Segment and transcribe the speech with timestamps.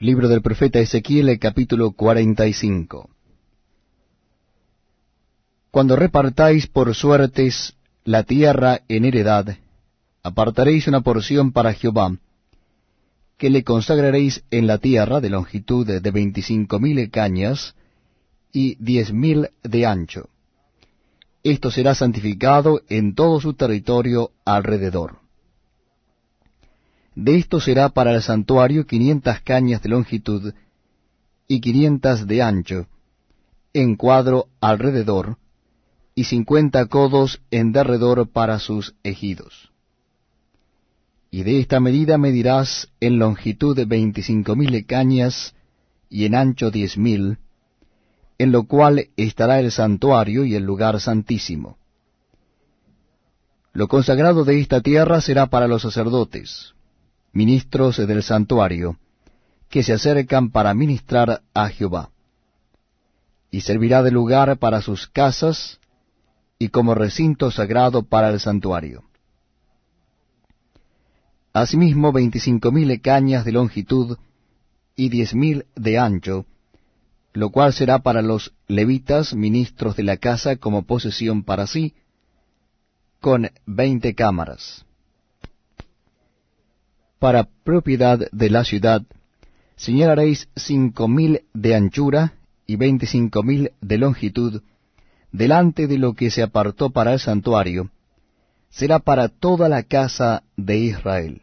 [0.00, 3.10] Libro del profeta Ezequiel, capítulo 45.
[5.72, 9.56] Cuando repartáis por suertes la tierra en heredad,
[10.22, 12.16] apartaréis una porción para Jehová,
[13.36, 17.74] que le consagraréis en la tierra de longitud de veinticinco mil cañas
[18.52, 20.28] y diez mil de ancho.
[21.42, 25.27] Esto será santificado en todo su territorio alrededor.
[27.20, 30.54] De esto será para el santuario quinientas cañas de longitud
[31.48, 32.86] y quinientas de ancho,
[33.72, 35.36] en cuadro alrededor,
[36.14, 39.72] y cincuenta codos en derredor para sus ejidos.
[41.32, 45.56] Y de esta medida medirás en longitud veinticinco mil cañas
[46.08, 47.38] y en ancho diez mil,
[48.38, 51.78] en lo cual estará el santuario y el lugar santísimo.
[53.72, 56.74] Lo consagrado de esta tierra será para los sacerdotes,
[57.32, 58.98] ministros del santuario,
[59.68, 62.10] que se acercan para ministrar a Jehová.
[63.50, 65.78] Y servirá de lugar para sus casas
[66.58, 69.04] y como recinto sagrado para el santuario.
[71.52, 74.18] Asimismo veinticinco mil cañas de longitud
[74.96, 76.46] y diez mil de ancho,
[77.32, 81.94] lo cual será para los levitas, ministros de la casa, como posesión para sí,
[83.20, 84.84] con veinte cámaras
[87.18, 89.02] para propiedad de la ciudad,
[89.76, 92.34] señalaréis cinco mil de anchura
[92.66, 94.62] y veinticinco mil de longitud,
[95.32, 97.90] delante de lo que se apartó para el santuario,
[98.70, 101.42] será para toda la casa de Israel.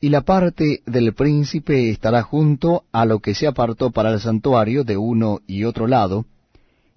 [0.00, 4.82] Y la parte del príncipe estará junto a lo que se apartó para el santuario
[4.82, 6.24] de uno y otro lado,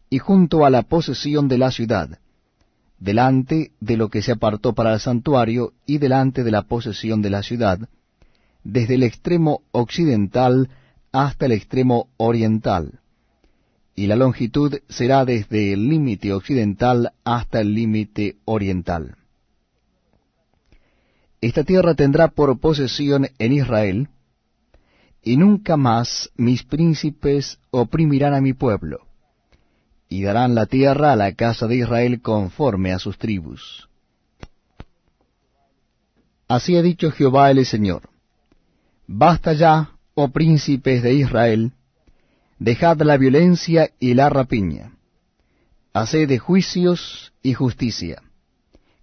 [0.10, 2.20] y junto a la posesión de la ciudad,
[3.04, 7.30] delante de lo que se apartó para el santuario y delante de la posesión de
[7.30, 7.78] la ciudad,
[8.64, 10.70] desde el extremo occidental
[11.12, 13.02] hasta el extremo oriental,
[13.94, 19.18] y la longitud será desde el límite occidental hasta el límite oriental.
[21.42, 24.08] Esta tierra tendrá por posesión en Israel,
[25.22, 29.08] y nunca más mis príncipes oprimirán a mi pueblo
[30.14, 33.90] y darán la tierra a la casa de Israel conforme a sus tribus.
[36.48, 38.12] Así ha dicho Jehová el Señor.
[39.08, 41.72] Basta ya, oh príncipes de Israel,
[42.60, 44.94] dejad la violencia y la rapiña.
[45.94, 48.22] Haced juicios y justicia.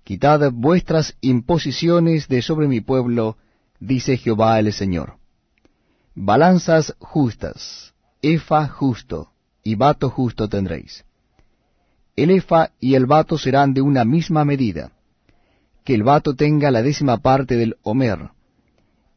[0.05, 3.37] Quitad vuestras imposiciones de sobre mi pueblo,
[3.81, 5.17] dice Jehová el Señor.
[6.15, 9.30] Balanzas justas, efa justo,
[9.63, 11.05] y vato justo tendréis.
[12.17, 14.93] El efa y el vato serán de una misma medida,
[15.85, 18.31] que el vato tenga la décima parte del homer,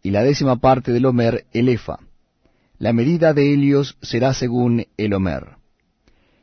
[0.01, 1.99] y la décima parte del homer el efa.
[2.77, 5.57] La medida de Helios será según el homer.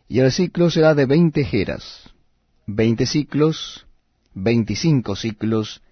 [0.08, 2.10] Y el ciclo será de veinte jeras,
[2.66, 3.86] veinte ciclos,
[4.34, 5.82] veinticinco ciclos,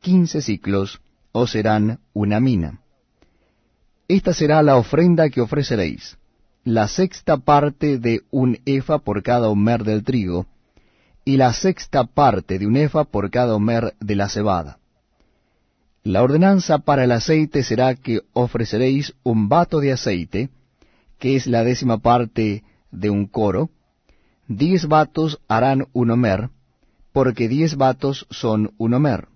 [0.00, 1.00] quince ciclos,
[1.30, 2.80] o serán una mina.
[4.08, 6.18] Esta será la ofrenda que ofreceréis
[6.64, 10.46] la sexta parte de un efa por cada homer del trigo,
[11.24, 14.78] y la sexta parte de un efa por cada homer de la cebada.
[16.04, 20.50] La ordenanza para el aceite será que ofreceréis un vato de aceite,
[21.18, 23.70] que es la décima parte de un coro,
[24.48, 26.50] diez vatos harán un homer,
[27.12, 29.28] porque diez vatos son un homer.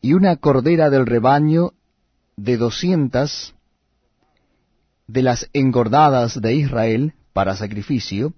[0.00, 1.72] Y una cordera del rebaño
[2.36, 3.54] de doscientas
[5.06, 8.34] de las engordadas de Israel para sacrificio,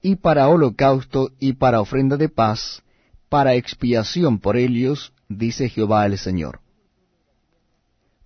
[0.00, 2.82] y para holocausto y para ofrenda de paz,
[3.28, 6.60] para expiación por ellos, dice Jehová el Señor.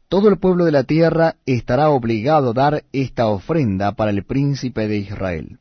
[0.09, 4.87] Todo el pueblo de la tierra estará obligado a dar esta ofrenda para el príncipe
[4.87, 5.59] de Israel.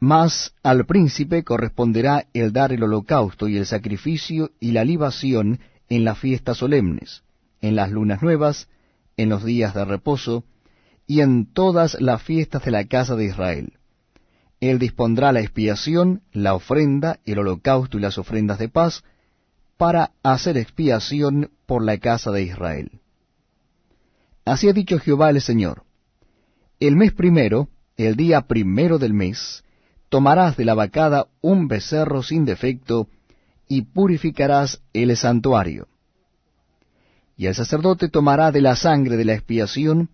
[0.00, 6.04] Mas al príncipe corresponderá el dar el holocausto y el sacrificio y la libación en
[6.04, 7.22] las fiestas solemnes,
[7.60, 8.68] en las lunas nuevas,
[9.16, 10.44] en los días de reposo,
[11.08, 13.72] y en todas las fiestas de la casa de Israel.
[14.60, 19.02] Él dispondrá la expiación, la ofrenda, el holocausto y las ofrendas de paz,
[19.78, 23.00] para hacer expiación por la casa de Israel.
[24.44, 25.84] Así ha dicho Jehová el Señor.
[26.78, 29.64] El mes primero, el día primero del mes,
[30.10, 33.08] tomarás de la vacada un becerro sin defecto,
[33.66, 35.88] y purificarás el santuario.
[37.36, 40.10] Y el sacerdote tomará de la sangre de la expiación,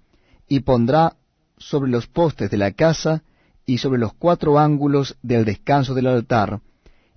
[0.48, 1.16] y pondrá
[1.58, 3.22] sobre los postes de la casa
[3.66, 6.60] y sobre los cuatro ángulos del descanso del altar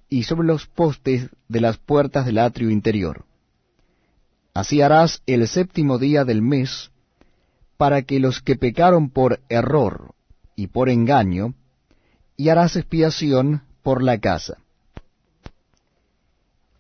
[0.09, 3.25] y sobre los postes de las puertas del atrio interior.
[4.53, 6.91] Así harás el séptimo día del mes,
[7.77, 10.15] para que los que pecaron por error
[10.55, 11.53] y por engaño,
[12.35, 14.57] y harás expiación por la casa.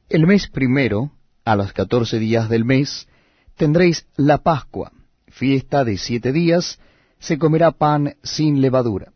[0.09, 1.11] El mes primero,
[1.45, 3.07] a los catorce días del mes,
[3.55, 4.91] tendréis la Pascua,
[5.37, 6.79] fiesta de siete días,
[7.19, 9.13] se comerá pan sin levadura.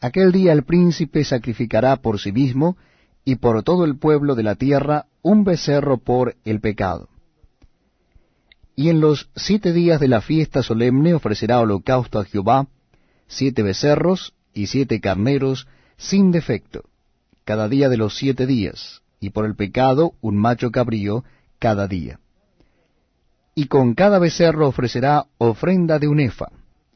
[0.00, 2.76] Aquel día el príncipe sacrificará por sí mismo
[3.24, 7.08] y por todo el pueblo de la tierra un becerro por el pecado.
[8.74, 12.66] Y en los siete días de la fiesta solemne ofrecerá holocausto a Jehová,
[13.28, 15.68] siete becerros y siete carneros
[15.98, 16.84] sin defecto,
[17.44, 21.24] cada día de los siete días, y por el pecado un macho cabrío
[21.58, 22.20] cada día.
[23.60, 26.46] Y con cada becerro ofrecerá ofrenda de un efa,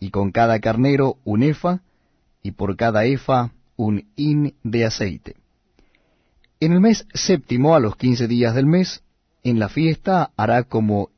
[0.00, 1.82] y con cada carnero un efa,
[2.42, 5.36] y por cada efa un hin de aceite.
[6.60, 9.02] En el mes séptimo, a los quince días del mes,
[9.42, 11.10] en la fiesta hará como